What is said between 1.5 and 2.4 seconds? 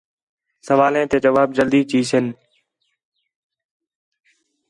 جلدی چِیسن